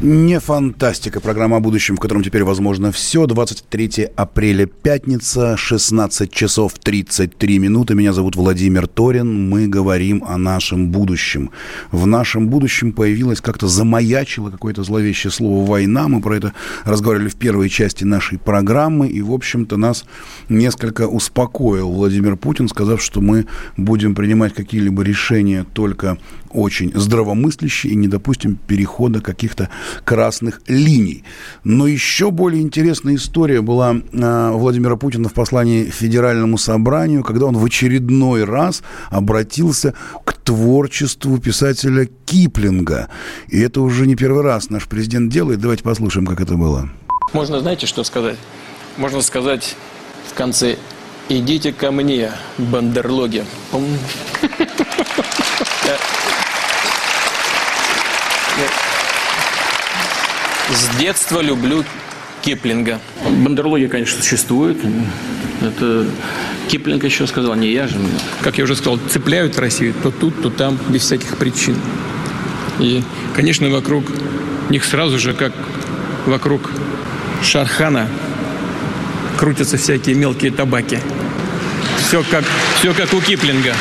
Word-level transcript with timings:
Не 0.00 0.38
фантастика. 0.38 1.18
Программа 1.20 1.56
о 1.56 1.60
будущем, 1.60 1.96
в 1.96 1.98
котором 1.98 2.22
теперь 2.22 2.44
возможно 2.44 2.92
все. 2.92 3.26
23 3.26 4.10
апреля, 4.14 4.66
пятница, 4.66 5.56
16 5.56 6.30
часов 6.30 6.74
33 6.74 7.58
минуты. 7.58 7.96
Меня 7.96 8.12
зовут 8.12 8.36
Владимир 8.36 8.86
Торин. 8.86 9.50
Мы 9.50 9.66
говорим 9.66 10.22
о 10.24 10.38
нашем 10.38 10.92
будущем. 10.92 11.50
В 11.90 12.06
нашем 12.06 12.46
будущем 12.46 12.92
появилось 12.92 13.40
как-то 13.40 13.66
замаячило 13.66 14.50
какое-то 14.50 14.84
зловещее 14.84 15.32
слово 15.32 15.68
«война». 15.68 16.06
Мы 16.06 16.22
про 16.22 16.36
это 16.36 16.52
разговаривали 16.84 17.28
в 17.28 17.34
первой 17.34 17.68
части 17.68 18.04
нашей 18.04 18.38
программы. 18.38 19.08
И, 19.08 19.20
в 19.20 19.32
общем-то, 19.32 19.76
нас 19.76 20.04
несколько 20.48 21.08
успокоил 21.08 21.90
Владимир 21.90 22.36
Путин, 22.36 22.68
сказав, 22.68 23.02
что 23.02 23.20
мы 23.20 23.46
будем 23.76 24.14
принимать 24.14 24.54
какие-либо 24.54 25.02
решения 25.02 25.66
только 25.74 26.18
очень 26.50 26.92
здравомыслящие 26.94 27.92
и 27.92 27.96
не 27.96 28.08
допустим 28.08 28.56
перехода 28.56 29.20
каких-то 29.20 29.68
красных 30.04 30.60
линий. 30.66 31.24
Но 31.64 31.86
еще 31.86 32.30
более 32.30 32.62
интересная 32.62 33.16
история 33.16 33.62
была 33.62 33.96
э, 33.96 34.50
Владимира 34.52 34.96
Путина 34.96 35.28
в 35.28 35.34
послании 35.34 35.84
Федеральному 35.84 36.58
собранию, 36.58 37.22
когда 37.22 37.46
он 37.46 37.56
в 37.56 37.64
очередной 37.64 38.44
раз 38.44 38.82
обратился 39.10 39.94
к 40.24 40.32
творчеству 40.34 41.38
писателя 41.38 42.08
Киплинга. 42.24 43.08
И 43.48 43.60
это 43.60 43.80
уже 43.80 44.06
не 44.06 44.16
первый 44.16 44.42
раз 44.42 44.70
наш 44.70 44.86
президент 44.86 45.32
делает. 45.32 45.60
Давайте 45.60 45.82
послушаем, 45.82 46.26
как 46.26 46.40
это 46.40 46.54
было. 46.54 46.88
Можно, 47.32 47.60
знаете, 47.60 47.86
что 47.86 48.04
сказать? 48.04 48.36
Можно 48.96 49.22
сказать 49.22 49.76
в 50.28 50.34
конце 50.34 50.76
«Идите 51.28 51.72
ко 51.72 51.90
мне, 51.90 52.30
бандерлоги». 52.56 53.44
С 60.70 60.96
детства 60.98 61.40
люблю 61.40 61.84
Киплинга. 62.42 63.00
Бандерлоги, 63.24 63.86
конечно, 63.86 64.22
существуют. 64.22 64.78
Это 65.60 66.06
Киплинг 66.68 67.04
еще 67.04 67.26
сказал, 67.26 67.54
не 67.54 67.72
я 67.72 67.88
же. 67.88 67.96
Как 68.42 68.58
я 68.58 68.64
уже 68.64 68.76
сказал, 68.76 68.98
цепляют 69.10 69.58
Россию 69.58 69.94
то 70.02 70.10
тут, 70.10 70.42
то 70.42 70.50
там, 70.50 70.78
без 70.88 71.02
всяких 71.02 71.36
причин. 71.36 71.76
И, 72.78 73.02
конечно, 73.34 73.68
вокруг 73.70 74.04
них 74.70 74.84
сразу 74.84 75.18
же, 75.18 75.32
как 75.32 75.52
вокруг 76.26 76.70
Шархана, 77.42 78.08
крутятся 79.36 79.78
всякие 79.78 80.14
мелкие 80.16 80.50
табаки. 80.50 80.98
Все 81.98 82.22
как, 82.30 82.44
все 82.78 82.92
как 82.94 83.12
у 83.14 83.20
Киплинга. 83.20 83.74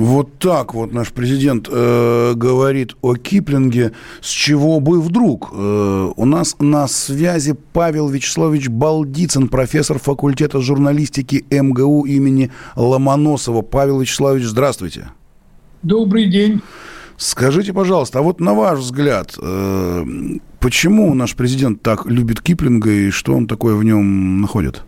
Вот 0.00 0.38
так 0.38 0.72
вот 0.72 0.94
наш 0.94 1.12
президент 1.12 1.68
э, 1.70 2.32
говорит 2.34 2.96
о 3.02 3.16
Киплинге. 3.16 3.92
С 4.22 4.30
чего 4.30 4.80
бы 4.80 4.98
вдруг? 4.98 5.50
Э, 5.52 6.10
у 6.16 6.24
нас 6.24 6.56
на 6.58 6.88
связи 6.88 7.54
Павел 7.74 8.08
Вячеславович 8.08 8.70
Балдицын, 8.70 9.48
профессор 9.48 9.98
факультета 9.98 10.62
журналистики 10.62 11.44
МГУ 11.50 12.06
имени 12.06 12.50
Ломоносова. 12.76 13.60
Павел 13.60 14.00
Вячеславович, 14.00 14.46
здравствуйте. 14.46 15.10
Добрый 15.82 16.30
день. 16.30 16.62
Скажите, 17.18 17.74
пожалуйста, 17.74 18.20
а 18.20 18.22
вот 18.22 18.40
на 18.40 18.54
ваш 18.54 18.78
взгляд, 18.78 19.34
э, 19.38 20.04
почему 20.60 21.12
наш 21.12 21.34
президент 21.34 21.82
так 21.82 22.06
любит 22.06 22.40
Киплинга 22.40 22.90
и 22.90 23.10
что 23.10 23.34
он 23.34 23.46
такое 23.46 23.74
в 23.74 23.84
нем 23.84 24.40
находит? 24.40 24.82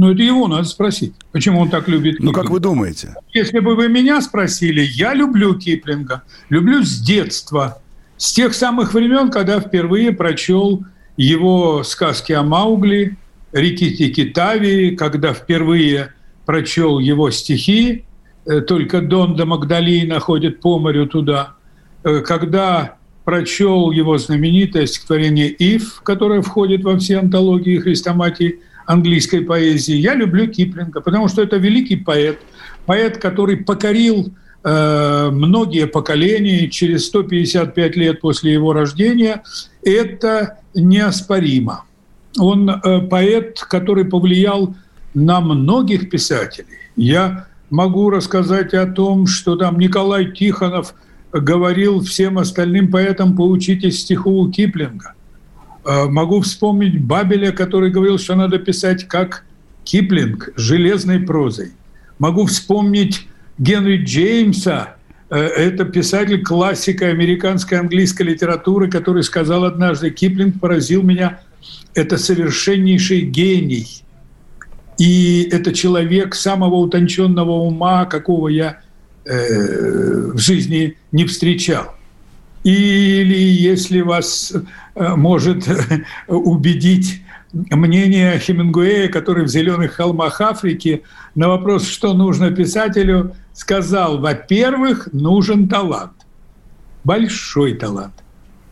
Ну, 0.00 0.12
это 0.12 0.22
его 0.22 0.48
надо 0.48 0.64
спросить, 0.64 1.12
почему 1.30 1.60
он 1.60 1.68
так 1.68 1.86
любит 1.86 2.14
Киплинга. 2.14 2.38
Ну, 2.38 2.42
как 2.42 2.50
вы 2.50 2.58
думаете? 2.58 3.14
Если 3.34 3.58
бы 3.58 3.74
вы 3.76 3.90
меня 3.90 4.22
спросили, 4.22 4.80
я 4.80 5.12
люблю 5.12 5.54
Киплинга, 5.54 6.22
люблю 6.48 6.82
с 6.82 7.00
детства, 7.00 7.82
с 8.16 8.32
тех 8.32 8.54
самых 8.54 8.94
времен, 8.94 9.30
когда 9.30 9.60
впервые 9.60 10.12
прочел 10.12 10.86
его 11.18 11.82
сказки 11.82 12.32
о 12.32 12.42
Маугли, 12.42 13.18
Рикити 13.52 14.08
Китави, 14.08 14.96
когда 14.96 15.34
впервые 15.34 16.14
прочел 16.46 16.98
его 16.98 17.30
стихи, 17.30 18.06
э, 18.46 18.62
только 18.62 19.02
Дон 19.02 19.36
до 19.36 19.44
Магдалина 19.44 20.18
ходит 20.18 20.62
по 20.62 20.78
морю 20.78 21.08
туда, 21.08 21.56
э, 22.04 22.20
когда 22.20 22.96
прочел 23.26 23.90
его 23.90 24.16
знаменитое 24.16 24.86
стихотворение 24.86 25.48
«Ив», 25.50 26.00
которое 26.02 26.40
входит 26.40 26.84
во 26.84 26.98
все 26.98 27.18
антологии 27.18 27.76
хрестоматии 27.76 28.60
английской 28.90 29.40
поэзии. 29.40 29.94
Я 29.94 30.14
люблю 30.14 30.48
Киплинга, 30.48 31.00
потому 31.00 31.28
что 31.28 31.42
это 31.42 31.56
великий 31.56 31.96
поэт, 31.96 32.38
поэт, 32.86 33.18
который 33.18 33.56
покорил 33.56 34.32
э, 34.64 35.30
многие 35.30 35.86
поколения 35.86 36.68
через 36.68 37.06
155 37.06 37.96
лет 37.96 38.20
после 38.20 38.52
его 38.52 38.72
рождения. 38.72 39.42
Это 39.84 40.58
неоспоримо. 40.74 41.84
Он 42.38 42.68
э, 42.68 43.00
поэт, 43.02 43.60
который 43.60 44.04
повлиял 44.04 44.74
на 45.14 45.40
многих 45.40 46.10
писателей. 46.10 46.78
Я 46.96 47.46
могу 47.70 48.10
рассказать 48.10 48.74
о 48.74 48.86
том, 48.86 49.28
что 49.28 49.54
там 49.54 49.78
Николай 49.78 50.32
Тихонов 50.32 50.94
говорил 51.32 52.00
всем 52.00 52.38
остальным 52.38 52.90
поэтам 52.90 53.36
«поучитесь 53.36 54.00
стиху 54.00 54.32
у 54.32 54.50
Киплинга». 54.50 55.14
Э, 55.84 56.04
могу 56.06 56.40
вспомнить 56.40 57.00
Бабеля, 57.00 57.52
который 57.52 57.90
говорил, 57.90 58.18
что 58.18 58.34
надо 58.34 58.58
писать 58.58 59.08
как 59.08 59.44
Киплинг, 59.84 60.50
железной 60.56 61.20
прозой. 61.20 61.72
Могу 62.18 62.46
вспомнить 62.46 63.26
Генри 63.58 64.04
Джеймса, 64.04 64.96
э, 65.30 65.36
это 65.36 65.84
писатель 65.84 66.42
классика 66.42 67.06
американской 67.06 67.78
английской 67.78 68.24
литературы, 68.24 68.90
который 68.90 69.22
сказал 69.22 69.64
однажды, 69.64 70.10
Киплинг 70.10 70.60
поразил 70.60 71.02
меня, 71.02 71.40
это 71.94 72.18
совершеннейший 72.18 73.22
гений. 73.22 74.02
И 74.98 75.48
это 75.50 75.72
человек 75.72 76.34
самого 76.34 76.74
утонченного 76.74 77.52
ума, 77.52 78.04
какого 78.04 78.48
я 78.48 78.80
э, 79.24 80.30
в 80.34 80.38
жизни 80.38 80.98
не 81.10 81.24
встречал. 81.24 81.94
Или 82.62 83.38
если 83.38 84.00
вас 84.02 84.52
э, 84.94 85.14
может 85.16 85.66
убедить 86.26 87.22
мнение 87.52 88.38
Хемингуэя, 88.38 89.08
который 89.08 89.44
в 89.44 89.48
«Зеленых 89.48 89.94
холмах 89.94 90.40
Африки» 90.40 91.02
на 91.34 91.48
вопрос, 91.48 91.86
что 91.88 92.12
нужно 92.12 92.50
писателю, 92.50 93.34
сказал, 93.52 94.18
во-первых, 94.18 95.08
нужен 95.12 95.68
талант. 95.68 96.12
Большой 97.04 97.74
талант. 97.74 98.14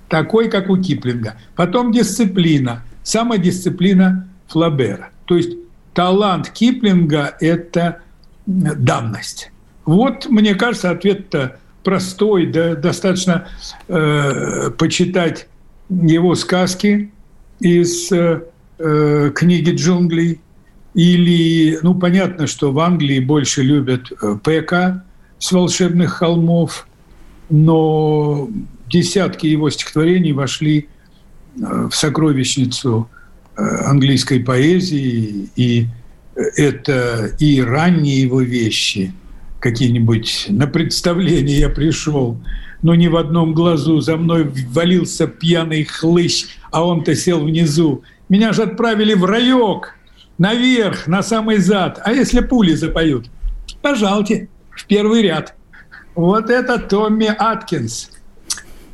Такой, 0.09 0.49
как 0.49 0.71
у 0.71 0.77
Киплинга. 0.77 1.37
Потом 1.57 1.93
дисциплина. 1.93 2.85
Самодисциплина 3.03 4.29
Флабера. 4.49 5.11
То 5.25 5.37
есть 5.37 5.57
талант 5.95 6.51
Киплинга– 6.51 7.37
это 7.41 8.01
данность. 8.47 9.51
Вот, 9.85 10.29
мне 10.29 10.55
кажется, 10.55 10.91
ответ-то 10.91 11.59
простой, 11.89 12.45
да, 12.45 12.75
достаточно 12.75 13.49
э, 13.89 14.71
почитать 14.77 15.49
его 15.89 16.35
сказки 16.35 17.11
из 17.61 18.13
э, 18.13 18.43
э, 18.79 19.33
книги 19.35 19.71
джунглей. 19.71 20.39
Или, 20.93 21.79
ну, 21.81 21.95
понятно, 21.95 22.47
что 22.47 22.73
в 22.73 22.79
Англии 22.79 23.21
больше 23.21 23.63
любят 23.63 24.13
э, 24.13 24.37
ПК 24.43 25.03
с 25.39 25.51
волшебных 25.51 26.13
холмов, 26.13 26.87
но 27.49 28.51
десятки 28.91 29.47
его 29.47 29.71
стихотворений 29.71 30.33
вошли 30.33 30.89
э, 31.57 31.89
в 31.91 31.97
сокровищницу 31.97 33.09
английской 33.57 34.41
поэзии, 34.41 35.49
и 35.57 35.87
это 36.35 37.31
и 37.39 37.63
ранние 37.63 38.21
его 38.21 38.43
вещи– 38.43 39.15
какие-нибудь 39.61 40.47
на 40.49 40.67
представление 40.67 41.61
я 41.61 41.69
пришел, 41.69 42.39
но 42.83 42.95
ни 42.95 43.09
в 43.09 43.17
одном 43.17 43.55
глазу 43.55 44.01
за 44.01 44.17
мной 44.17 44.51
валился 44.71 45.27
пьяный 45.27 45.85
хлыщ, 45.85 46.47
а 46.71 46.85
он-то 46.85 47.15
сел 47.15 47.41
внизу. 47.41 48.03
Меня 48.29 48.53
же 48.53 48.63
отправили 48.63 49.15
в 49.15 49.25
райок, 49.25 49.95
наверх, 50.39 51.07
на 51.07 51.23
самый 51.23 51.59
зад. 51.59 52.01
А 52.05 52.13
если 52.13 52.41
пули 52.41 52.75
запоют? 52.75 53.31
Пожалуйте, 53.83 54.49
в 54.71 54.87
первый 54.87 55.23
ряд. 55.23 55.55
Вот 56.15 56.51
это 56.51 56.79
Томми 56.79 57.27
Аткинс. 57.27 58.11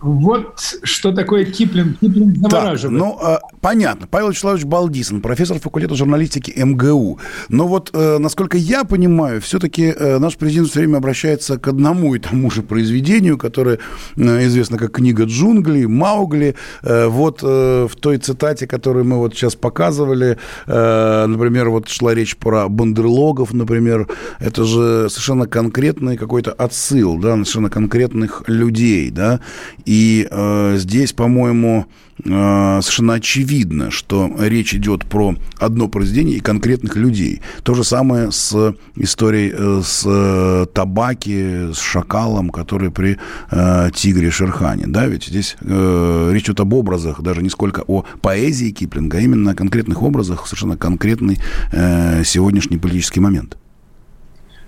Вот 0.05 0.77
что 0.83 1.13
такое 1.13 1.47
Киплинг. 1.47 1.99
Киплинг 1.99 2.37
завораживает. 2.37 3.01
Так, 3.01 3.09
ну, 3.09 3.19
а, 3.23 3.41
понятно. 3.63 4.07
Павел 4.07 4.29
Вячеславович 4.29 4.65
Балдисон, 4.65 5.23
профессор 5.23 5.59
факультета 5.59 5.95
журналистики 5.95 6.53
МГУ. 6.55 7.19
Но 7.49 7.67
вот, 7.67 7.89
э, 7.95 8.19
насколько 8.19 8.59
я 8.59 8.85
понимаю, 8.85 9.41
все-таки 9.41 9.85
э, 9.85 10.19
наш 10.19 10.37
президент 10.37 10.69
все 10.69 10.81
время 10.81 10.99
обращается 10.99 11.59
к 11.59 11.69
одному 11.69 12.15
и 12.15 12.19
тому 12.19 12.51
же 12.51 12.63
произведению, 12.63 13.39
которое 13.39 13.79
э, 14.17 14.47
известно 14.47 14.77
как 14.77 14.93
«Книга 14.93 15.25
джунглей», 15.25 15.87
«Маугли». 15.87 16.55
Э, 16.83 17.07
вот 17.07 17.41
э, 17.43 17.89
в 17.91 17.97
той 17.97 18.19
цитате, 18.19 18.67
которую 18.67 19.07
мы 19.07 19.17
вот 19.17 19.35
сейчас 19.35 19.55
показывали, 19.55 20.37
э, 20.67 21.27
например, 21.27 21.71
вот 21.71 21.89
шла 21.89 22.15
речь 22.15 22.37
про 22.37 22.69
бандерлогов, 22.69 23.55
например, 23.55 24.07
это 24.39 24.65
же 24.65 25.09
совершенно 25.09 25.47
конкретный 25.47 26.19
какой-то 26.19 26.53
отсыл, 26.53 27.17
да, 27.17 27.33
совершенно 27.37 27.71
конкретных 27.71 28.43
людей, 28.49 29.11
да, 29.11 29.41
и 29.87 29.94
и 29.95 30.27
э, 30.29 30.75
здесь, 30.77 31.13
по-моему, 31.13 31.87
э, 32.19 32.81
совершенно 32.83 33.15
очевидно, 33.15 33.93
что 33.93 34.29
речь 34.41 34.75
идет 34.75 35.05
про 35.05 35.37
одно 35.61 35.87
произведение 35.87 36.39
и 36.39 36.41
конкретных 36.41 36.97
людей. 36.97 37.43
То 37.63 37.75
же 37.75 37.85
самое 37.85 38.33
с 38.33 38.75
историей 38.97 39.53
э, 39.55 39.83
с 39.85 40.03
э, 40.05 40.67
табаки, 40.75 41.73
с 41.73 41.79
шакалом, 41.79 42.51
который 42.51 42.91
при 42.91 43.19
э, 43.53 43.91
тигре 43.95 44.33
Шерхане. 44.33 44.89
Да, 44.89 45.07
ведь 45.07 45.27
здесь 45.27 45.57
э, 45.61 46.31
речь 46.33 46.47
идет 46.47 46.59
об 46.59 46.73
образах, 46.73 47.23
даже 47.23 47.41
не 47.41 47.51
сколько 47.51 47.85
о 47.87 48.05
поэзии 48.21 48.73
Киплинга, 48.73 49.19
а 49.19 49.21
именно 49.21 49.53
о 49.53 49.55
конкретных 49.55 50.03
образах, 50.03 50.49
совершенно 50.49 50.77
конкретный 50.77 51.39
э, 51.71 52.25
сегодняшний 52.25 52.79
политический 52.79 53.21
момент. 53.21 53.57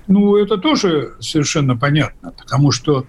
Ну, 0.07 0.37
это 0.37 0.57
тоже 0.57 1.15
совершенно 1.19 1.77
понятно, 1.77 2.31
потому 2.31 2.71
что 2.71 3.07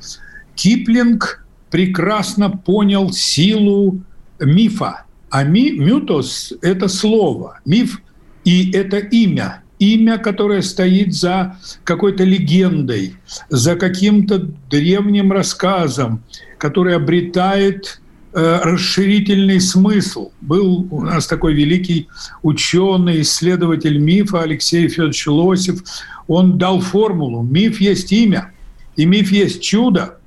Киплинг 0.56 1.44
прекрасно 1.70 2.50
понял 2.50 3.12
силу 3.12 4.02
мифа. 4.40 5.04
А 5.30 5.44
ми, 5.44 5.72
мютос– 5.72 6.54
это 6.62 6.88
слово, 6.88 7.60
миф– 7.66 8.02
и 8.48 8.72
это 8.72 9.00
имя. 9.00 9.62
Имя, 9.78 10.18
которое 10.18 10.62
стоит 10.62 11.14
за 11.14 11.58
какой-то 11.84 12.24
легендой, 12.24 13.16
за 13.50 13.76
каким-то 13.76 14.40
древним 14.70 15.34
рассказом, 15.34 16.24
который 16.58 16.96
обретает 16.96 18.00
э, 18.34 18.60
расширительный 18.64 19.60
смысл. 19.60 20.32
Был 20.40 20.88
у 20.92 21.02
нас 21.02 21.28
такой 21.28 21.56
великий 21.56 22.08
ученый, 22.42 23.20
исследователь 23.20 23.98
мифа 24.00 24.44
Алексей 24.44 24.88
Федорович 24.88 25.28
Лосев. 25.28 25.84
Он 26.28 26.58
дал 26.58 26.80
формулу. 26.80 27.44
Миф 27.44 27.82
есть 27.82 28.14
имя, 28.14 28.54
и 28.96 29.04
миф 29.04 29.30
есть 29.30 29.62
чудо, 29.62 30.20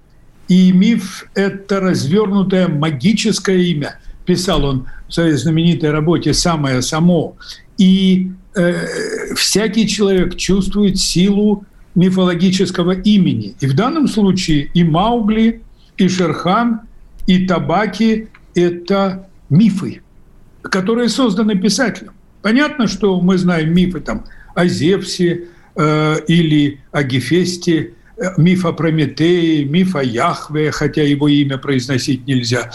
и 0.50 0.72
миф– 0.72 1.26
это 1.34 1.78
развернутое 1.78 2.66
магическое 2.66 3.62
имя. 3.62 4.00
Писал 4.26 4.64
он 4.64 4.86
в 5.08 5.14
своей 5.14 5.34
знаменитой 5.34 5.92
работе 5.92 6.34
«Самое 6.34 6.82
само». 6.82 7.36
И 7.78 8.32
э, 8.56 9.34
всякий 9.36 9.86
человек 9.86 10.36
чувствует 10.36 10.98
силу 10.98 11.64
мифологического 11.94 12.90
имени. 12.90 13.54
И 13.60 13.66
в 13.66 13.74
данном 13.74 14.08
случае 14.08 14.70
и 14.74 14.82
Маугли, 14.82 15.62
и 15.96 16.08
Шерхан, 16.08 16.80
и 17.28 17.46
Табаки– 17.46 18.26
это 18.56 19.28
мифы, 19.50 20.02
которые 20.62 21.08
созданы 21.10 21.56
писателем. 21.56 22.12
Понятно, 22.42 22.88
что 22.88 23.20
мы 23.20 23.38
знаем 23.38 23.72
мифы 23.72 24.00
там, 24.00 24.24
о 24.56 24.66
Зевсе 24.66 25.44
э, 25.76 26.16
или 26.26 26.80
о 26.90 27.04
Гефесте, 27.04 27.92
миф 28.36 28.66
о 28.66 28.72
Прометее, 28.72 29.64
миф 29.64 29.96
о 29.96 30.02
Яхве, 30.02 30.70
хотя 30.70 31.02
его 31.02 31.28
имя 31.28 31.58
произносить 31.58 32.26
нельзя. 32.26 32.70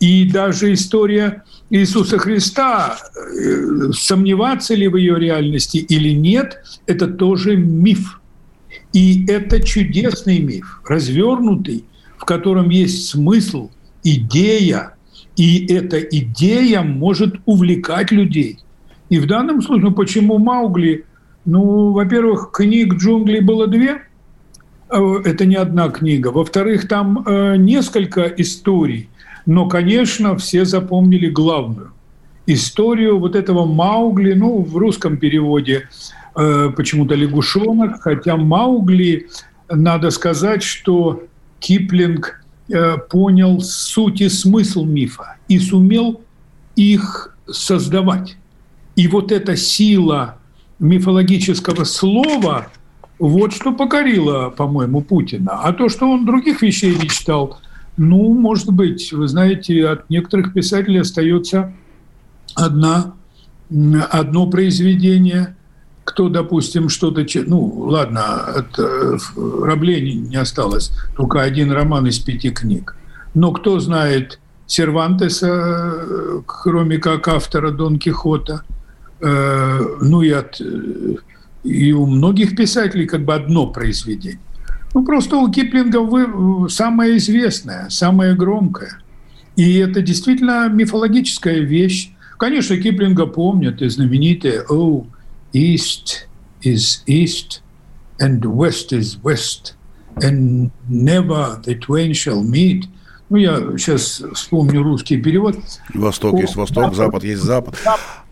И 0.00 0.28
даже 0.28 0.72
история 0.72 1.44
Иисуса 1.70 2.18
Христа, 2.18 2.98
э, 3.16 3.92
сомневаться 3.92 4.74
ли 4.74 4.88
в 4.88 4.96
ее 4.96 5.18
реальности 5.18 5.78
или 5.78 6.10
нет, 6.10 6.62
это 6.86 7.06
тоже 7.06 7.56
миф. 7.56 8.20
И 8.92 9.26
это 9.26 9.60
чудесный 9.60 10.40
миф, 10.40 10.80
развернутый, 10.86 11.84
в 12.16 12.24
котором 12.24 12.70
есть 12.70 13.08
смысл, 13.08 13.70
идея, 14.02 14.94
и 15.36 15.66
эта 15.72 16.00
идея 16.00 16.82
может 16.82 17.36
увлекать 17.44 18.10
людей. 18.10 18.58
И 19.10 19.18
в 19.18 19.26
данном 19.26 19.62
случае, 19.62 19.90
ну 19.90 19.92
почему 19.92 20.38
Маугли? 20.38 21.04
Ну, 21.44 21.92
во-первых, 21.92 22.50
книг 22.52 22.94
джунглей 22.94 23.40
было 23.40 23.68
две– 23.68 24.02
это 24.90 25.44
не 25.44 25.56
одна 25.56 25.88
книга. 25.88 26.28
Во-вторых, 26.28 26.88
там 26.88 27.24
э, 27.26 27.56
несколько 27.56 28.22
историй, 28.22 29.08
но, 29.46 29.68
конечно, 29.68 30.36
все 30.36 30.64
запомнили 30.64 31.28
главную. 31.28 31.92
Историю 32.46 33.18
вот 33.18 33.36
этого 33.36 33.66
Маугли, 33.66 34.32
ну, 34.32 34.62
в 34.62 34.76
русском 34.76 35.18
переводе 35.18 35.88
э, 36.34 36.70
почему-то 36.74 37.14
лягушонок, 37.14 38.00
хотя 38.00 38.36
Маугли, 38.36 39.28
надо 39.70 40.10
сказать, 40.10 40.62
что 40.62 41.24
Киплинг 41.60 42.42
понял 43.10 43.62
суть 43.62 44.20
и 44.20 44.28
смысл 44.28 44.84
мифа 44.84 45.36
и 45.48 45.58
сумел 45.58 46.20
их 46.76 47.34
создавать. 47.46 48.36
И 48.94 49.08
вот 49.08 49.32
эта 49.32 49.56
сила 49.56 50.36
мифологического 50.78 51.84
слова– 51.84 52.68
вот 53.18 53.52
что 53.52 53.72
покорило, 53.72 54.50
по-моему, 54.50 55.00
Путина. 55.00 55.60
А 55.62 55.72
то, 55.72 55.88
что 55.88 56.10
он 56.10 56.24
других 56.24 56.62
вещей 56.62 56.94
не 56.96 57.08
читал, 57.08 57.58
ну, 57.96 58.32
может 58.32 58.70
быть, 58.70 59.12
вы 59.12 59.26
знаете, 59.26 59.88
от 59.88 60.08
некоторых 60.08 60.52
писателей 60.52 61.00
остается 61.00 61.72
одна, 62.54 63.14
одно 64.10 64.46
произведение, 64.48 65.56
кто, 66.04 66.28
допустим, 66.28 66.88
что-то... 66.88 67.26
Ну, 67.46 67.64
ладно, 67.88 68.36
от 68.36 68.78
э, 68.78 69.18
Рабле 69.62 70.00
не 70.00 70.36
осталось, 70.36 70.92
только 71.16 71.42
один 71.42 71.72
роман 71.72 72.06
из 72.06 72.18
пяти 72.18 72.50
книг. 72.50 72.96
Но 73.34 73.52
кто 73.52 73.78
знает 73.80 74.38
Сервантеса, 74.66 75.48
э, 75.50 76.40
кроме 76.46 76.98
как 76.98 77.28
автора 77.28 77.72
Дон 77.72 77.98
Кихота, 77.98 78.62
э, 79.20 79.80
ну 80.00 80.22
и 80.22 80.30
от 80.30 80.60
и 81.64 81.92
у 81.92 82.06
многих 82.06 82.56
писателей 82.56 83.06
как 83.06 83.24
бы 83.24 83.34
одно 83.34 83.66
произведение. 83.66 84.40
Ну, 84.94 85.04
просто 85.04 85.36
у 85.36 85.50
Киплинга 85.50 85.98
вы, 85.98 86.68
самое 86.70 87.18
известное, 87.18 87.88
самое 87.90 88.34
громкое. 88.34 89.00
И 89.56 89.76
это 89.78 90.00
действительно 90.02 90.68
мифологическая 90.68 91.60
вещь. 91.60 92.12
Конечно, 92.38 92.76
Киплинга 92.76 93.26
помнят 93.26 93.82
и 93.82 93.88
знаменитые 93.88 94.64
«Oh, 94.70 95.06
East 95.52 96.28
is 96.62 97.02
East, 97.06 97.60
and 98.20 98.40
West 98.40 98.92
is 98.92 99.20
West, 99.22 99.74
and 100.16 100.70
never 100.88 101.60
the 101.64 101.78
twain 101.78 102.12
shall 102.12 102.42
meet». 102.42 102.84
Ну, 103.30 103.36
я 103.36 103.58
сейчас 103.76 104.22
вспомню 104.32 104.82
русский 104.82 105.18
перевод. 105.18 105.56
Восток 105.92 106.34
О, 106.34 106.40
есть 106.40 106.56
Восток, 106.56 106.94
Запад, 106.94 106.96
Запад 106.96 107.24
есть 107.24 107.42
Запад. 107.42 107.76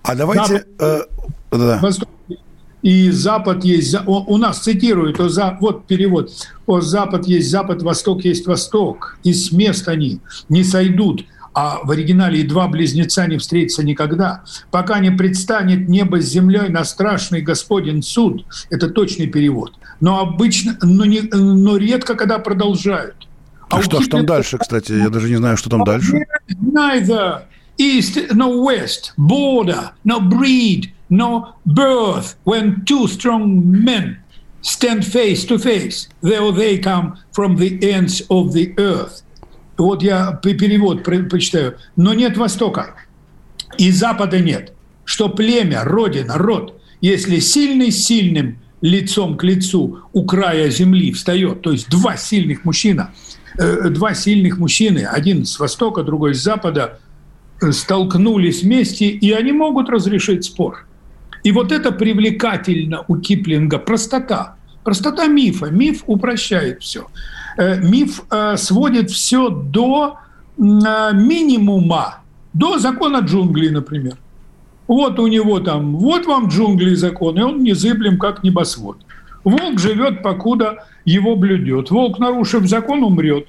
А 0.03 0.15
давайте... 0.15 0.65
Запад, 0.79 1.11
э, 1.51 1.59
да. 1.59 1.79
Восток 1.83 2.09
и 2.87 3.11
Запад 3.11 3.65
есть... 3.65 3.97
У 4.07 4.37
нас 4.37 4.61
цитируют, 4.61 5.19
вот 5.19 5.87
перевод. 5.89 6.31
О, 6.67 6.81
Запад 6.81 7.27
есть 7.27 7.51
Запад, 7.51 7.83
Восток 7.83 8.25
есть 8.25 8.47
Восток. 8.47 9.19
И 9.25 9.33
с 9.33 9.51
мест 9.51 9.89
они 9.89 10.21
не 10.49 10.63
сойдут. 10.63 11.25
А 11.53 11.81
в 11.83 11.91
оригинале 11.91 12.43
и 12.43 12.43
два 12.45 12.69
близнеца 12.69 13.27
не 13.27 13.39
встретятся 13.39 13.83
никогда. 13.83 14.45
Пока 14.71 15.01
не 15.01 15.11
предстанет 15.11 15.89
небо 15.89 16.21
с 16.21 16.27
землей 16.27 16.69
на 16.69 16.85
страшный 16.85 17.41
Господень 17.41 18.05
суд. 18.05 18.45
Это 18.71 18.89
точный 18.89 19.27
перевод. 19.27 19.73
Но 19.99 20.21
обычно, 20.21 20.79
но, 20.81 21.05
не, 21.07 21.23
но 21.23 21.79
редко, 21.79 22.15
когда 22.15 22.39
продолжают. 22.39 23.17
А, 23.69 23.79
а 23.79 23.83
что 23.83 24.01
ж 24.01 24.07
там 24.07 24.25
дальше, 24.25 24.59
кстати? 24.59 24.93
Я 24.93 25.09
даже 25.09 25.29
не 25.29 25.37
знаю, 25.39 25.57
что 25.57 25.71
там 25.71 25.83
дальше. 25.83 26.25
Neither 26.51 27.41
east, 27.79 28.17
no 28.35 28.63
west, 28.63 29.13
border, 29.17 29.93
no 30.05 30.21
breed, 30.21 30.93
no 31.09 31.55
birth 31.65 32.37
when 32.45 32.85
two 32.85 33.07
strong 33.09 33.85
men 33.85 34.19
stand 34.63 35.05
face 35.05 35.45
to 35.45 35.59
face, 35.59 36.09
though 36.21 36.51
they 36.51 36.79
come 36.79 37.17
from 37.33 37.57
the 37.57 37.79
ends 37.83 38.23
of 38.31 38.53
the 38.53 38.75
earth. 38.79 39.23
Вот 39.79 40.03
я 40.03 40.33
перевод 40.43 41.05
почитаю. 41.05 41.77
Но 41.97 42.15
нет 42.15 42.37
Востока, 42.37 42.95
и 43.79 43.91
Запада 43.91 44.41
нет. 44.41 44.73
Что 45.05 45.29
племя, 45.29 45.85
родина, 45.85 46.39
род, 46.39 46.81
если 47.01 47.39
сильный 47.39 47.91
сильным 47.91 48.59
лицом 48.81 49.37
к 49.37 49.45
лицу 49.45 50.01
у 50.13 50.25
края 50.25 50.71
земли 50.71 51.13
встает, 51.13 51.63
то 51.63 51.73
есть 51.73 51.89
два 51.89 52.17
сильных 52.17 52.65
мужчина, 52.65 53.13
э, 53.59 53.89
два 53.91 54.15
сильных 54.15 54.59
мужчины, 54.59 55.01
один 55.01 55.45
с 55.45 55.59
востока, 55.59 56.03
другой 56.03 56.35
с 56.35 56.43
запада, 56.43 56.99
столкнулись 57.61 58.63
вместе, 58.63 59.07
и 59.07 59.33
они 59.33 59.53
могут 59.53 59.89
разрешить 59.89 60.45
спор. 60.45 60.87
И 61.43 61.53
вот 61.53 61.73
это 61.73 61.93
привлекательно 61.93 63.05
у 63.09 63.17
Киплинга, 63.17 63.79
простота. 63.79 64.57
Простота 64.85 65.27
мифа. 65.27 65.67
Миф 65.67 66.03
упрощает 66.07 66.83
все. 66.83 67.07
э, 67.57 67.81
миф 67.81 68.23
э, 68.31 68.57
сводит 68.57 69.11
все 69.11 69.49
до 69.49 70.19
э, 70.59 70.61
минимума, 70.61 72.19
до 72.53 72.79
закона 72.79 73.19
джунглей, 73.19 73.71
например. 73.71 74.17
Вот 74.87 75.19
у 75.19 75.27
него 75.27 75.61
там, 75.61 75.97
вот 75.97 76.27
вам 76.27 76.49
джунгли 76.49 76.93
и 76.93 76.97
закон, 76.97 77.39
и 77.39 77.43
он 77.43 77.63
незыблем, 77.63 78.19
как 78.19 78.45
небосвод. 78.45 78.99
Волк 79.43 79.79
живет, 79.79 80.23
покуда 80.23 80.85
его 81.05 81.37
блюдет. 81.37 81.91
Волк, 81.91 82.19
нарушив 82.19 82.67
закон, 82.67 83.03
умрет. 83.03 83.47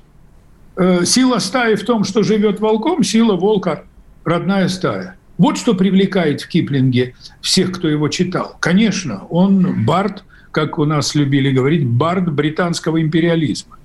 Э, 0.75 1.05
сила 1.05 1.39
стаи 1.39 1.75
в 1.75 1.85
том, 1.85 2.03
что 2.03 2.23
живет 2.23 2.59
волком, 2.59 3.03
сила 3.03 3.35
волка– 3.35 3.83
родная 4.27 4.67
стая. 4.67 5.15
Вот 5.37 5.57
что 5.57 5.73
привлекает 5.73 6.41
в 6.41 6.49
Киплинге 6.49 7.15
всех, 7.41 7.71
кто 7.71 7.87
его 7.87 8.09
читал. 8.09 8.57
Конечно, 8.59 9.23
он 9.29 9.85
бард, 9.85 10.23
как 10.51 10.79
у 10.79 10.85
нас 10.85 11.15
любили 11.15 11.51
говорить, 11.51 11.87
бард 11.87 12.31
британского 12.31 13.01
империализма. 13.01 13.77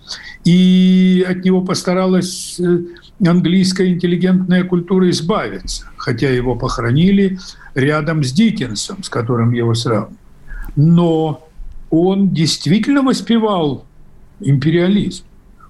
И 0.44 1.24
от 1.28 1.44
него 1.44 1.60
постаралась 1.60 2.58
э, 2.58 2.80
английская 3.24 3.88
интеллигентная 3.88 4.64
культура 4.64 5.08
избавиться, 5.10 5.88
хотя 5.96 6.28
его 6.28 6.56
похоронили 6.56 7.38
рядом 7.74 8.24
с 8.24 8.32
Диккенсом, 8.32 9.04
с 9.04 9.08
которым 9.08 9.52
его 9.52 9.74
сравнивают. 9.74 10.18
Но 10.74 11.48
он 11.90 12.30
действительно 12.30 13.02
воспевал 13.02 13.84
империализм. 14.40 15.24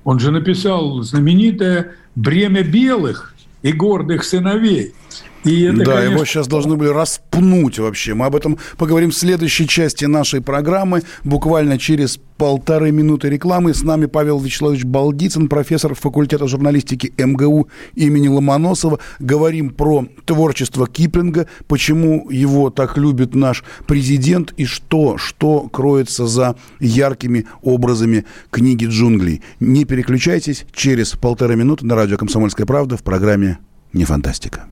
Он 0.05 0.19
же 0.19 0.31
написал 0.31 1.03
знаменитое 1.03 1.93
«Бремя 2.15 2.63
белых 2.63 3.32
и 3.63 3.73
гордых 3.73 4.25
сыновей». 4.25 4.95
И 5.45 5.63
это, 5.63 5.79
да, 5.79 5.97
конечно... 5.97 6.13
его 6.13 6.25
сейчас 6.25 6.47
должны 6.47 6.77
были 6.77 6.89
распнуть 6.89 7.79
вообще. 7.79 8.15
Мы 8.15 8.27
об 8.27 8.37
этом 8.37 8.59
поговорим 8.77 9.11
в 9.11 9.15
следующей 9.15 9.67
части 9.67 10.05
нашей 10.05 10.41
программы, 10.41 11.03
буквально 11.25 11.79
через 11.79 12.19
полторы 12.37 12.93
минуты 12.93 13.29
рекламы. 13.29 13.75
С 13.75 13.83
нами 13.83 14.07
Павел 14.07 14.39
Вячеславович 14.39 14.85
Балдицын, 14.85 15.49
профессор 15.49 15.95
факультета 15.95 16.47
журналистики 16.47 17.13
МГУ 17.17 17.69
имени 17.95 18.29
Ломоносова. 18.29 18.99
Говорим 19.19 19.71
про 19.71 20.07
творчество 20.25 20.87
Киплинга, 20.87 21.47
почему 21.67 22.29
его 22.31 22.71
так 22.71 22.97
любит 22.97 23.35
наш 23.35 23.65
президент 23.87 24.53
и 24.57 24.65
что, 24.65 25.19
что 25.19 25.69
кроется 25.69 26.27
за 26.27 26.57
яркими 26.81 27.47
образами 27.63 28.25
книги 28.51 28.87
джунглей. 28.87 29.43
Не 29.61 29.85
переключайтесь, 29.85 30.65
через 30.73 31.13
полторы 31.13 31.57
минуты 31.57 31.87
на 31.87 31.95
радио 31.95 32.17
«Комсомольская 32.17 32.67
правда» 32.67 32.97
в 32.97 33.03
программе 33.03 33.59
«Не 33.93 34.05
фантастика». 34.05 34.72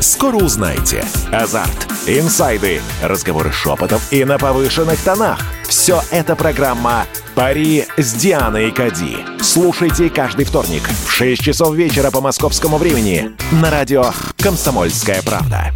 Скоро 0.00 0.36
узнаете. 0.36 1.04
Азарт, 1.32 1.88
инсайды, 2.06 2.80
разговоры 3.02 3.52
шепотов 3.52 4.12
и 4.12 4.24
на 4.24 4.38
повышенных 4.38 5.00
тонах. 5.00 5.40
Все 5.66 6.02
это 6.10 6.36
программа 6.36 7.06
«Пари 7.34 7.86
с 7.96 8.12
Дианой 8.12 8.70
Кади». 8.70 9.18
Слушайте 9.40 10.10
каждый 10.10 10.44
вторник 10.44 10.82
в 11.06 11.10
6 11.10 11.42
часов 11.42 11.74
вечера 11.74 12.10
по 12.10 12.20
московскому 12.20 12.76
времени 12.76 13.32
на 13.50 13.70
радио 13.70 14.12
«Комсомольская 14.38 15.22
правда». 15.22 15.72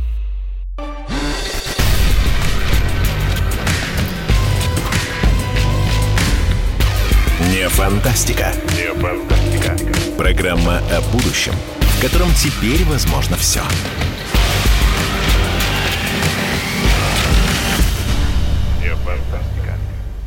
Не 7.51 7.69
фантастика. 7.69 8.53
Не 8.77 8.93
фантастика. 9.01 9.77
Программа 10.17 10.79
о 10.79 11.01
будущем, 11.13 11.55
в 12.01 12.03
котором 12.03 12.31
теперь 12.33 12.83
возможно 12.87 13.37
все. 13.37 13.61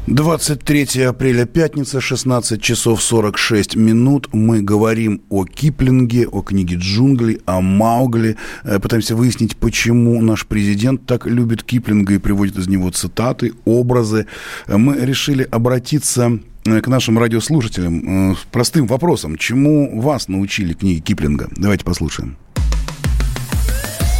23 0.06 1.01
апреля, 1.01 1.46
пятница, 1.46 2.00
16 2.00 2.62
часов 2.62 3.01
46 3.01 3.75
минут. 3.75 4.30
Мы 4.34 4.62
говорим 4.62 5.24
о 5.30 5.46
Киплинге, 5.46 6.27
о 6.27 6.44
книге 6.44 6.75
«Джунгли», 6.75 7.42
о 7.46 7.62
Маугли. 7.62 8.38
Э, 8.63 8.80
пытаемся 8.80 9.15
выяснить, 9.15 9.58
почему 9.58 10.22
наш 10.22 10.46
президент 10.46 11.08
так 11.08 11.25
любит 11.25 11.63
Киплинга 11.63 12.13
и 12.13 12.20
приводит 12.20 12.60
из 12.60 12.68
него 12.68 12.92
цитаты, 12.92 13.53
образы. 13.65 14.27
Э, 14.68 14.77
мы 14.77 14.98
решили 14.98 15.48
обратиться 15.50 16.38
к 16.63 16.88
нашим 16.88 17.20
радиослушателям 17.20 18.36
с 18.36 18.46
простым 18.51 18.88
вопросом. 18.88 19.38
Чему 19.38 20.00
вас 20.01 20.27
научили 20.27 20.74
книги 20.74 21.00
Киплинга? 21.00 21.50
Давайте 21.51 21.84
послушаем. 21.84 22.38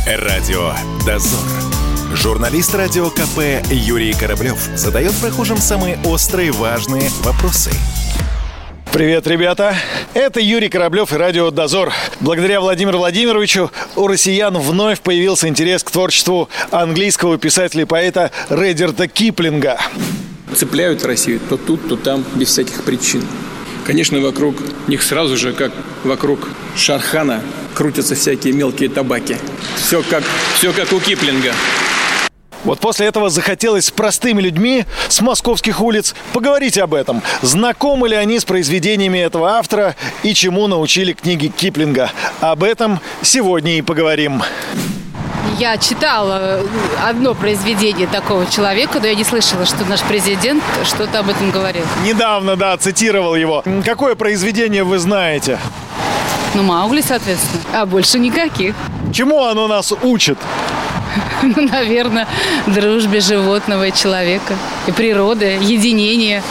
Радио 0.06 0.74
«Дозор». 1.06 1.40
Журналист 2.14 2.76
радио 2.76 3.10
КП 3.10 3.66
Юрий 3.72 4.14
Кораблев 4.14 4.58
задает 4.76 5.14
прохожим 5.14 5.58
самые 5.58 5.98
острые 6.04 6.52
важные 6.52 7.10
вопросы. 7.24 7.72
Привет, 8.92 9.26
ребята! 9.26 9.76
Это 10.14 10.40
Юрий 10.40 10.70
Кораблев 10.70 11.12
и 11.14 11.16
Радио 11.16 11.50
Дозор. 11.50 11.92
Благодаря 12.20 12.62
Владимиру 12.62 13.00
Владимировичу 13.00 13.72
у 13.96 14.06
россиян 14.06 14.56
вновь 14.56 15.02
появился 15.02 15.48
интерес 15.48 15.84
к 15.84 15.90
творчеству 15.90 16.50
английского 16.70 17.40
писателя 17.40 17.84
и 17.84 17.86
поэта 17.86 18.30
Редерта 18.50 19.08
Киплинга. 19.08 19.80
Цепляют 20.56 21.04
Россию 21.04 21.40
то 21.50 21.58
тут, 21.58 21.88
то 21.88 21.96
там, 21.96 22.24
без 22.36 22.50
всяких 22.50 22.84
причин. 22.84 23.24
Конечно, 23.86 24.20
вокруг 24.20 24.56
них 24.88 25.04
сразу 25.04 25.36
же, 25.36 25.54
как 25.54 25.72
вокруг 26.04 26.50
Шархана, 26.78 27.42
крутятся 27.74 28.16
всякие 28.16 28.54
мелкие 28.54 28.90
табаки. 28.90 29.36
Все 29.76 30.04
как, 30.10 30.24
все 30.56 30.72
как 30.72 30.94
у 30.94 31.00
Киплинга. 31.00 31.54
Вот 32.64 32.80
после 32.80 33.08
этого 33.08 33.30
захотелось 33.30 33.86
с 33.86 33.92
простыми 33.92 34.42
людьми 34.42 34.86
с 35.10 35.20
московских 35.20 35.82
улиц 35.82 36.16
поговорить 36.32 36.78
об 36.78 36.94
этом. 36.94 37.22
Знакомы 37.42 38.08
ли 38.08 38.16
они 38.16 38.40
с 38.40 38.46
произведениями 38.46 39.18
этого 39.18 39.52
автора 39.52 39.96
и 40.24 40.34
чему 40.34 40.68
научили 40.68 41.12
книги 41.12 41.48
Киплинга? 41.48 42.12
Об 42.40 42.64
этом 42.64 43.02
сегодня 43.22 43.78
и 43.78 43.82
поговорим. 43.82 44.42
Я 45.60 45.78
читала 45.78 46.62
одно 47.06 47.34
произведение 47.34 48.08
такого 48.08 48.46
человека, 48.46 49.00
но 49.00 49.08
я 49.08 49.16
не 49.16 49.24
слышала, 49.24 49.66
что 49.66 49.86
наш 49.86 50.02
президент 50.02 50.64
что-то 50.84 51.20
об 51.20 51.30
этом 51.30 51.52
говорил. 51.52 51.86
Недавно, 52.04 52.56
да, 52.56 52.76
цитировал 52.78 53.36
его. 53.36 53.64
Какое 53.86 54.16
произведение 54.16 54.84
вы 54.84 55.00
знаете? 55.00 55.60
Ну, 56.56 56.64
Маугли, 56.64 57.02
соответственно. 57.02 57.64
А 57.74 57.86
больше 57.86 58.20
никаких. 58.20 58.76
Чему 59.12 59.44
оно 59.44 59.68
нас 59.68 59.94
учит? 60.02 60.38
Ну, 61.44 61.68
наверное, 61.68 62.28
дружбе 62.68 63.20
животного 63.20 63.88
и 63.88 63.92
человека. 63.92 64.56
И 64.88 64.92
природы, 64.92 65.58
единение. 65.62 66.42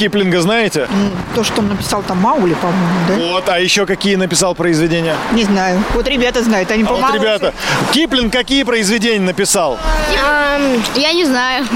Киплинга 0.00 0.40
знаете? 0.40 0.88
То, 1.34 1.44
что 1.44 1.60
он 1.60 1.68
написал 1.68 2.02
там 2.02 2.16
Маули, 2.16 2.54
по-моему, 2.54 3.00
да? 3.06 3.14
Вот, 3.16 3.48
а 3.50 3.60
еще 3.60 3.84
какие 3.84 4.16
написал 4.16 4.54
произведения? 4.54 5.14
Не 5.32 5.44
знаю. 5.44 5.84
Вот 5.92 6.08
ребята 6.08 6.42
знают, 6.42 6.70
они 6.70 6.84
а 6.84 6.86
вот 6.86 7.14
ребята, 7.14 7.52
Киплинг 7.92 8.32
какие 8.32 8.62
произведения 8.62 9.20
написал? 9.20 9.78
я 10.96 11.12
не 11.12 11.26
знаю. 11.26 11.66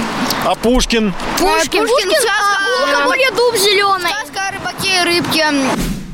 А 0.46 0.54
Пушкин? 0.54 1.12
Пушкин, 1.36 1.82
Пушкин, 1.82 1.86
Пушкин 1.86 2.10
сказка, 2.12 3.08
у 3.08 3.36
дуб 3.36 3.56
зеленый. 3.60 4.08
Сказка 4.08 4.48
о 4.48 4.52
рыбаке 4.52 5.02
и 5.02 5.04
рыбке. 5.04 5.46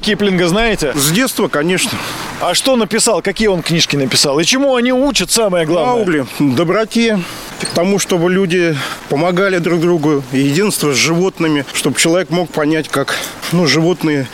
Киплинга 0.02 0.48
знаете? 0.48 0.92
С 0.96 1.12
детства, 1.12 1.46
конечно. 1.46 1.96
А 2.40 2.54
что 2.54 2.76
написал? 2.76 3.20
Какие 3.20 3.48
он 3.48 3.62
книжки 3.62 3.96
написал? 3.96 4.40
И 4.40 4.44
чему 4.44 4.74
они 4.74 4.92
учат, 4.92 5.30
самое 5.30 5.66
главное? 5.66 5.94
Маугли. 5.96 6.26
Доброте, 6.38 7.20
тому, 7.74 7.98
чтобы 7.98 8.30
люди 8.30 8.74
помогали 9.10 9.58
друг 9.58 9.80
другу, 9.80 10.22
единство 10.32 10.92
с 10.92 10.96
животными, 10.96 11.66
чтобы 11.74 12.00
человек 12.00 12.30
мог 12.30 12.48
понять, 12.48 12.88
как 12.88 13.16
ну, 13.52 13.66
животные 13.66 14.26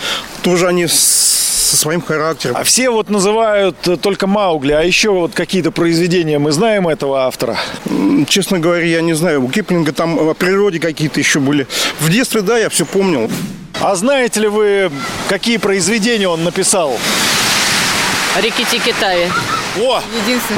тоже 0.42 0.68
они 0.68 0.86
со 0.86 1.76
своим 1.76 2.00
характером. 2.00 2.56
А 2.56 2.62
все 2.62 2.90
вот 2.90 3.10
называют 3.10 3.76
только 4.00 4.28
Маугли, 4.28 4.70
а 4.70 4.82
еще 4.82 5.10
вот 5.10 5.34
какие-то 5.34 5.72
произведения 5.72 6.38
мы 6.38 6.52
знаем 6.52 6.86
этого 6.86 7.26
автора? 7.26 7.58
Честно 8.28 8.60
говоря, 8.60 8.84
я 8.84 9.00
не 9.00 9.14
знаю. 9.14 9.44
У 9.44 9.48
Киплинга 9.48 9.92
там 9.92 10.16
о 10.16 10.34
природе 10.34 10.78
какие-то 10.78 11.18
еще 11.18 11.40
были. 11.40 11.66
В 11.98 12.08
детстве, 12.08 12.42
да, 12.42 12.56
я 12.56 12.68
все 12.68 12.86
помнил. 12.86 13.28
А 13.80 13.96
знаете 13.96 14.40
ли 14.40 14.48
вы, 14.48 14.92
какие 15.28 15.56
произведения 15.56 16.28
он 16.28 16.44
написал? 16.44 16.96
Рикки 18.40 18.92
Тави. 19.00 19.30
О, 19.80 20.00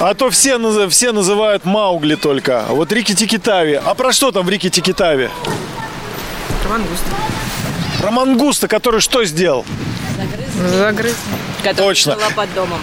а 0.00 0.14
то 0.14 0.30
все, 0.30 0.88
все 0.88 1.12
называют 1.12 1.64
Маугли 1.64 2.14
только. 2.16 2.64
А 2.68 2.72
вот 2.72 2.92
Рикки 2.92 3.38
Тави. 3.38 3.80
А 3.84 3.94
про 3.94 4.12
что 4.12 4.32
там 4.32 4.46
в 4.46 4.50
Рикки 4.50 4.92
Тави? 4.92 5.30
Про 6.62 6.70
мангуста. 6.70 7.10
Про 8.00 8.10
мангуста, 8.10 8.68
который 8.68 9.00
что 9.00 9.24
сделал? 9.24 9.64
Загрыз. 10.16 10.72
Загрыз. 10.76 11.16
Который 11.62 11.88
Точно. 11.88 12.16
под 12.34 12.54
домом. 12.54 12.80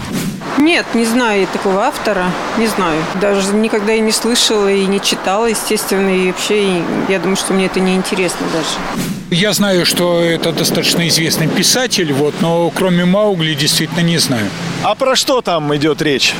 Нет, 0.58 0.86
не 0.94 1.06
знаю 1.06 1.48
такого 1.52 1.86
автора, 1.86 2.26
не 2.58 2.68
знаю. 2.68 3.04
Даже 3.20 3.54
никогда 3.54 3.94
и 3.94 4.00
не 4.00 4.12
слышала, 4.12 4.72
и 4.72 4.86
не 4.86 5.02
читала, 5.02 5.46
естественно, 5.46 6.10
и 6.10 6.32
вообще, 6.32 6.82
я 7.10 7.20
думаю, 7.20 7.36
что 7.36 7.54
мне 7.54 7.66
это 7.66 7.80
не 7.80 7.96
интересно 7.96 8.46
даже. 8.54 9.06
Я 9.32 9.54
знаю, 9.54 9.86
что 9.86 10.22
это 10.22 10.52
достаточно 10.52 11.08
известный 11.08 11.48
писатель, 11.48 12.14
вот, 12.14 12.36
но 12.42 12.70
кроме 12.70 13.06
Маугли 13.06 13.54
действительно 13.54 14.02
не 14.02 14.18
знаю. 14.18 14.50
А 14.84 14.96
про 14.96 15.16
что 15.16 15.42
там 15.42 15.76
идет 15.76 16.02
речь? 16.02 16.34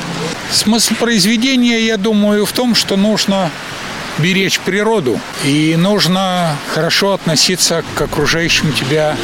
Смысл 0.52 0.94
произведения, 0.96 1.80
я 1.80 1.98
думаю, 1.98 2.46
в 2.46 2.52
том, 2.52 2.76
что 2.76 2.96
нужно 2.96 3.50
беречь 4.18 4.60
природу. 4.60 5.20
И 5.44 5.76
нужно 5.78 6.56
хорошо 6.74 7.14
относиться 7.14 7.84
к 7.96 8.02
окружающим 8.02 8.72
тебя 8.72 9.18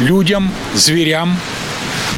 людям, 0.00 0.52
зверям, 0.74 1.38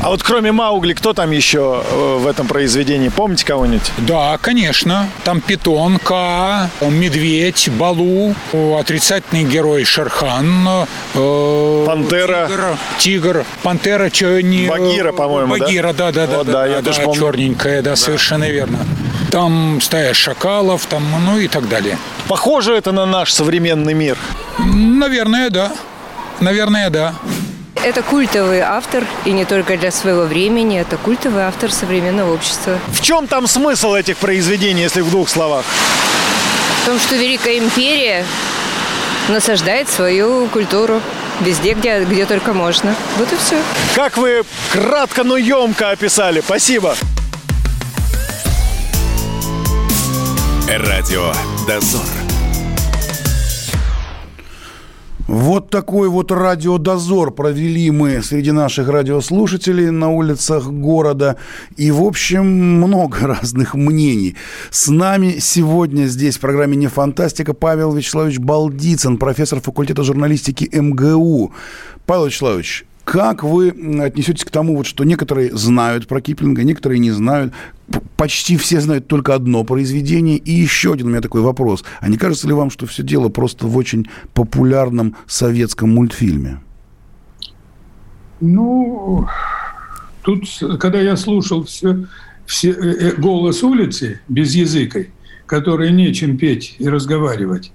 а 0.00 0.11
вот 0.11 0.23
кроме 0.23 0.52
Маугли, 0.52 0.92
кто 0.92 1.12
там 1.12 1.30
еще 1.30 1.83
э, 1.85 2.16
в 2.18 2.26
этом 2.26 2.47
произведении? 2.47 3.09
Помните 3.09 3.45
кого-нибудь? 3.45 3.90
Да, 3.99 4.38
конечно. 4.40 5.09
Там 5.25 5.40
Питон, 5.40 5.99
Ка, 5.99 6.71
Медведь, 6.80 7.68
Балу, 7.71 8.35
отрицательный 8.78 9.45
герой 9.45 9.85
Шерхан, 9.85 10.87
э, 11.14 11.85
Пантера, 11.87 12.49
Тигр, 12.49 12.78
Тигр 12.99 13.47
Пантера, 13.62 14.11
что 14.12 14.42
не... 14.42 14.68
Багира, 14.68 15.12
по-моему, 15.12 15.56
Багира, 15.56 15.92
да, 15.92 16.12
да, 16.12 16.26
да, 16.26 16.37
вот, 16.38 16.47
да, 16.47 16.52
да, 16.52 16.59
да, 16.59 16.66
я 16.66 16.76
да, 16.76 16.83
тоже 16.83 17.02
помню. 17.02 17.21
черненькая, 17.21 17.83
да, 17.83 17.90
да, 17.90 17.97
совершенно 17.97 18.49
верно. 18.49 18.78
Там 19.30 19.80
стая 19.80 20.14
шакалов, 20.14 20.87
там, 20.87 21.02
ну 21.25 21.38
и 21.38 21.49
так 21.49 21.68
далее. 21.68 21.99
Похоже 22.28 22.75
это 22.75 22.92
на 22.92 23.06
наш 23.06 23.33
современный 23.33 23.95
мир? 23.95 24.16
Наверное, 24.59 25.50
да. 25.50 25.73
Наверное, 26.40 26.90
да. 26.90 27.14
Это 27.87 28.02
культовый 28.02 28.62
автор, 28.62 29.05
и 29.25 29.31
не 29.31 29.45
только 29.45 29.76
для 29.76 29.93
своего 29.93 30.23
времени, 30.23 30.81
это 30.81 30.97
культовый 30.97 31.45
автор 31.45 31.71
современного 31.71 32.35
общества. 32.35 32.81
В 32.88 33.00
чем 33.00 33.28
там 33.28 33.47
смысл 33.47 33.95
этих 33.95 34.16
произведений, 34.16 34.83
если 34.83 35.02
в 35.02 35.11
двух 35.11 35.28
словах? 35.28 35.64
В 36.83 36.87
том, 36.87 36.99
что 36.99 37.14
Великая 37.14 37.59
империя 37.59 38.26
насаждает 39.28 39.88
свою 39.88 40.49
культуру 40.49 41.00
везде, 41.40 41.75
где, 41.75 42.00
где 42.00 42.26
только 42.26 42.55
можно. 42.55 42.93
Вот 43.19 43.33
и 43.33 43.37
все. 43.37 43.62
Как 43.95 44.16
вы 44.16 44.43
кратко, 44.73 45.23
но 45.23 45.37
емко 45.37 45.90
описали. 45.90 46.40
Спасибо. 46.40 46.97
Радио 50.69 51.33
«Дозор». 51.69 52.16
Вот 55.26 55.71
такой 55.71 56.09
вот 56.09 56.30
радиодозор 56.30 57.33
провели 57.33 57.90
мы 57.90 58.23
среди 58.23 58.52
наших 58.52 58.88
радиослушателей 58.88 59.90
на 59.90 60.11
улицах 60.11 60.68
города. 60.68 61.37
И, 61.76 61.90
в 61.90 62.02
общем, 62.02 62.47
много 62.47 63.18
разных 63.26 63.75
мнений. 63.75 64.37
С 64.71 64.87
нами 64.87 65.38
сегодня 65.40 66.06
здесь 66.06 66.37
в 66.37 66.40
программе 66.40 66.76
«Не 66.76 66.87
фантастика» 66.87 67.54
Павел 67.54 67.92
Вячеславович 67.92 68.38
Балдицын, 68.38 69.18
профессор 69.18 69.61
факультета 69.61 70.04
журналистики 70.04 70.68
МГУ. 70.73 71.52
Павел 72.06 72.26
Вячеславович, 72.26 72.85
как 73.07 73.45
вы 73.45 73.69
отнесетесь 74.03 74.45
к 74.45 74.51
тому, 74.51 74.77
вот, 74.77 74.85
что 74.85 75.05
некоторые 75.05 75.57
знают 75.57 76.09
про 76.09 76.21
Киплинга, 76.21 76.65
некоторые 76.65 76.99
не 76.99 77.13
знают? 77.13 77.55
Почти 78.17 78.57
все 78.57 78.81
знают 78.81 79.07
только 79.07 79.33
одно 79.33 79.63
произведение. 79.63 80.39
И 80.39 80.51
еще 80.51 80.93
один 80.93 81.07
у 81.07 81.11
меня 81.11 81.21
такой 81.21 81.41
вопрос. 81.41 81.85
А 82.01 82.09
не 82.09 82.17
кажется 82.17 82.49
ли 82.49 82.53
вам, 82.53 82.69
что 82.69 82.85
все 82.87 83.05
дело 83.05 83.29
просто 83.29 83.69
в 83.69 83.77
очень 83.77 84.09
популярном 84.35 85.15
советском 85.29 85.95
мультфильме? 85.95 86.61
Ну, 88.41 89.29
тут, 90.23 90.43
когда 90.81 91.01
я 91.01 91.17
слушал 91.17 91.63
все, 91.63 92.07
все 92.45 92.71
э, 92.73 92.75
э, 92.75 93.13
голос 93.13 93.63
улицы 93.63 94.21
без 94.27 94.53
языкой, 94.57 95.11
которые 95.47 95.93
нечем 95.93 96.37
петь 96.37 96.75
и 96.81 96.89
разговаривать, 96.89 97.71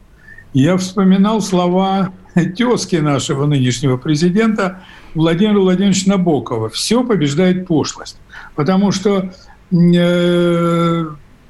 я 0.53 0.77
вспоминал 0.77 1.41
слова 1.41 2.13
тезки 2.57 2.95
нашего 2.97 3.45
нынешнего 3.45 3.97
президента 3.97 4.83
Владимира 5.13 5.59
Владимировича 5.59 6.09
Набокова. 6.11 6.69
Все 6.69 7.03
побеждает 7.03 7.67
пошлость. 7.67 8.17
Потому 8.55 8.91
что 8.91 9.33
э, 9.71 11.05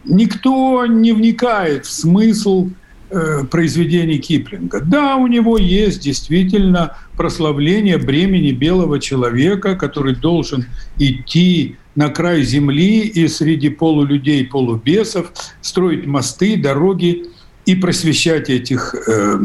никто 0.05 0.85
не 0.85 1.11
вникает 1.11 1.85
в 1.85 1.91
смысл 1.91 2.69
э, 3.09 3.43
произведений 3.49 4.17
Киплинга. 4.17 4.81
Да, 4.81 5.15
у 5.15 5.27
него 5.27 5.57
есть 5.57 6.01
действительно 6.01 6.97
прославление 7.15 7.97
бремени 7.97 8.51
белого 8.51 8.99
человека, 8.99 9.75
который 9.75 10.15
должен 10.15 10.65
идти 10.97 11.77
на 11.95 12.09
край 12.09 12.43
земли 12.43 13.01
и 13.01 13.27
среди 13.27 13.69
полулюдей, 13.69 14.45
полубесов 14.45 15.31
строить 15.61 16.05
мосты, 16.05 16.55
дороги 16.55 17.25
и 17.65 17.75
просвещать 17.75 18.49
этих 18.49 18.95
э, 19.07 19.37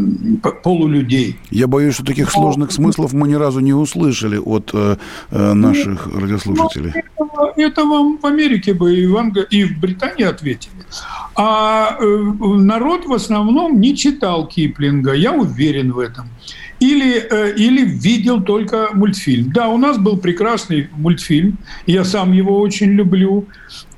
полулюдей. 0.63 1.37
Я 1.51 1.67
боюсь, 1.67 1.95
что 1.95 2.05
таких 2.05 2.31
сложных 2.31 2.73
смыслов 2.73 3.13
мы 3.13 3.29
ни 3.29 3.35
разу 3.35 3.61
не 3.61 3.75
услышали 3.75 4.39
от 4.39 4.71
э, 4.73 4.97
э, 5.31 5.53
наших 5.53 6.07
ну, 6.07 6.21
радиослушателей. 6.21 6.93
Это, 7.17 7.53
это 7.57 7.85
вам 7.85 8.19
в 8.19 8.25
Америке 8.25 8.73
бы 8.73 8.97
и 8.97 9.07
в, 9.07 9.17
Анг... 9.17 9.37
и 9.51 9.65
в 9.65 9.79
Британии 9.79 10.25
ответили. 10.25 10.73
А 11.35 11.99
э, 12.01 12.05
народ 12.05 13.05
в 13.05 13.13
основном 13.13 13.81
не 13.81 13.95
читал 13.95 14.47
Киплинга, 14.47 15.13
я 15.13 15.33
уверен 15.33 15.93
в 15.93 15.99
этом. 15.99 16.31
Или, 16.81 17.19
э, 17.19 17.55
или 17.57 17.85
видел 17.85 18.43
только 18.43 18.89
мультфильм. 18.95 19.53
Да, 19.53 19.69
у 19.69 19.77
нас 19.77 19.99
был 19.99 20.17
прекрасный 20.17 20.89
мультфильм, 20.97 21.59
я 21.87 22.05
сам 22.05 22.33
его 22.33 22.59
очень 22.61 22.93
люблю. 22.93 23.47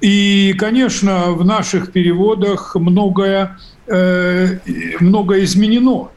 И, 0.01 0.55
конечно, 0.59 1.33
в 1.33 1.45
наших 1.45 1.93
переводах 1.93 2.75
многое 2.75 3.57
Э, 3.89 4.59
многое 5.01 5.45
изменено. 5.45 6.11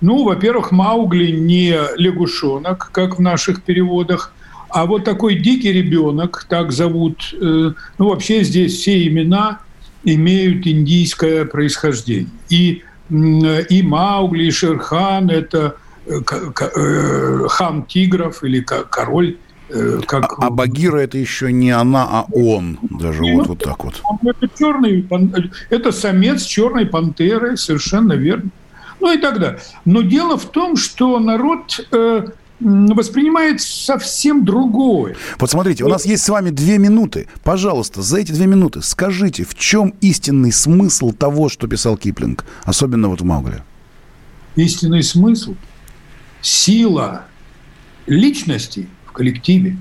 Ну, 0.00 0.24
во-первых, 0.24 0.72
Маугли 0.72 1.30
не 1.30 1.74
лягушонок, 1.96 2.90
как 2.92 3.18
в 3.18 3.22
наших 3.22 3.62
переводах, 3.62 4.32
а 4.68 4.84
вот 4.84 5.04
такой 5.04 5.36
дикий 5.36 5.72
ребенок, 5.72 6.44
так 6.48 6.72
зовут. 6.72 7.34
Э, 7.34 7.72
ну, 7.98 8.08
вообще 8.08 8.44
здесь 8.44 8.74
все 8.74 9.06
имена 9.06 9.60
имеют 10.04 10.66
индийское 10.66 11.46
происхождение. 11.46 12.28
И, 12.50 12.82
и 13.08 13.82
Маугли, 13.82 14.44
и 14.44 14.50
Шерхан– 14.50 15.30
это 15.30 15.76
э, 16.06 17.46
хан 17.48 17.84
тигров 17.84 18.44
или 18.44 18.60
король 18.60 19.36
Э, 19.36 19.45
как... 19.68 20.38
А, 20.38 20.46
а 20.46 20.50
Багира 20.50 20.98
это 20.98 21.18
еще 21.18 21.52
не 21.52 21.70
она, 21.70 22.06
а 22.08 22.26
он. 22.32 22.78
Даже 22.82 23.22
ну, 23.22 23.38
вот, 23.38 23.46
вот 23.48 23.58
так 23.58 23.84
вот. 23.84 24.02
Это 24.22 24.48
черный, 24.56 25.06
это 25.70 25.92
самец 25.92 26.42
черной 26.44 26.86
пантеры, 26.86 27.56
совершенно 27.56 28.12
верно. 28.12 28.50
Ну 29.00 29.12
и 29.12 29.18
так 29.18 29.38
далее. 29.38 29.60
Но 29.84 30.02
дело 30.02 30.38
в 30.38 30.46
том, 30.46 30.76
что 30.76 31.18
народ 31.18 31.86
э, 31.92 32.26
воспринимает 32.60 33.60
совсем 33.60 34.44
другое. 34.44 35.16
Вот 35.38 35.50
смотрите, 35.50 35.84
у 35.84 35.88
нас 35.88 36.06
есть 36.06 36.24
с 36.24 36.28
вами 36.28 36.50
две 36.50 36.78
минуты. 36.78 37.28
Пожалуйста, 37.42 38.02
за 38.02 38.18
эти 38.18 38.32
две 38.32 38.46
минуты 38.46 38.82
скажите, 38.82 39.44
в 39.44 39.54
чем 39.54 39.94
истинный 40.00 40.52
смысл 40.52 41.12
того, 41.12 41.48
что 41.48 41.66
писал 41.66 41.96
Киплинг, 41.96 42.44
особенно 42.64 43.08
вот 43.08 43.20
в 43.20 43.24
Маугле? 43.24 43.62
Истинный 44.54 45.02
смысл– 45.02 45.54
сила 46.40 47.24
личности– 48.06 48.88
коллективе, 49.16 49.76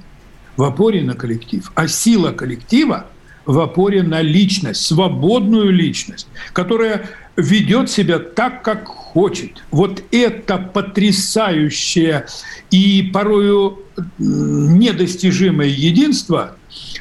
в 0.57 0.63
опоре 0.63 1.03
на 1.03 1.13
коллектив. 1.13 1.71
А 1.75 1.87
сила 1.87 2.31
коллектива 2.31 3.07
в 3.45 3.59
опоре 3.59 4.01
на 4.01 4.21
личность, 4.21 4.85
свободную 4.85 5.71
личность, 5.71 6.27
которая 6.53 7.09
ведет 7.37 7.91
себя 7.91 8.17
так, 8.19 8.63
как 8.63 8.87
хочет. 8.87 9.63
Вот 9.71 10.01
это 10.11 10.57
потрясающее 10.57 12.25
и 12.71 13.09
порою 13.13 13.79
недостижимое 14.17 15.67
единство 15.67 16.55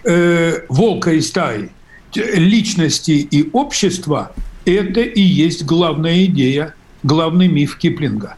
э, 0.05 0.67
волка 0.69 1.13
и 1.13 1.21
стаи, 1.21 1.71
личности 2.15 3.13
и 3.13 3.49
общества, 3.53 4.33
это 4.65 5.01
и 5.01 5.21
есть 5.21 5.65
главная 5.65 6.25
идея, 6.27 6.75
главный 7.03 7.49
миф 7.49 7.79
Киплинга. 7.79 8.37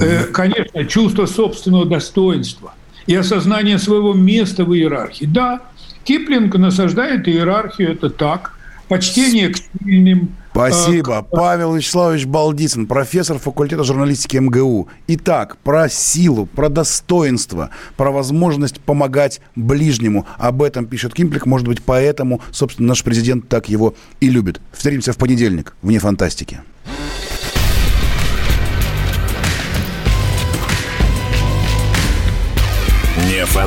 Э, 0.00 0.24
конечно, 0.24 0.84
чувство 0.86 1.26
собственного 1.26 1.84
достоинства– 1.84 2.74
и 3.06 3.14
осознание 3.14 3.78
своего 3.78 4.12
места 4.12 4.64
в 4.64 4.74
иерархии. 4.74 5.26
Да, 5.26 5.60
Киплинг 6.04 6.54
насаждает 6.56 7.28
иерархию, 7.28 7.92
это 7.92 8.10
так. 8.10 8.52
Почтение 8.88 9.48
к 9.48 9.56
сильным. 9.56 10.36
Спасибо. 10.50 11.22
К... 11.22 11.30
Павел 11.30 11.74
Вячеславович 11.74 12.26
Балдицын, 12.26 12.86
профессор 12.86 13.38
факультета 13.38 13.82
журналистики 13.82 14.36
МГУ. 14.36 14.88
Итак, 15.08 15.56
про 15.64 15.88
силу, 15.88 16.46
про 16.46 16.68
достоинство, 16.68 17.70
про 17.96 18.12
возможность 18.12 18.80
помогать 18.80 19.40
ближнему. 19.56 20.26
Об 20.36 20.62
этом 20.62 20.86
пишет 20.86 21.14
Кимплик. 21.14 21.46
Может 21.46 21.66
быть, 21.66 21.82
поэтому, 21.82 22.42
собственно, 22.52 22.88
наш 22.88 23.02
президент 23.02 23.48
так 23.48 23.68
его 23.68 23.94
и 24.20 24.28
любит. 24.28 24.60
Встретимся 24.72 25.12
в 25.12 25.16
понедельник. 25.16 25.74
Вне 25.82 25.98
фантастики. 25.98 26.60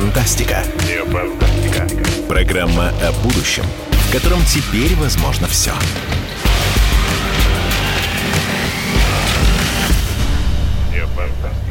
Фантастика. 0.00 0.62
Не. 0.86 2.28
Программа 2.28 2.90
о 3.02 3.10
будущем, 3.24 3.64
в 3.90 4.12
котором 4.12 4.38
теперь 4.44 4.94
возможно 4.94 5.48
все. 5.48 5.72
Не. 10.92 11.67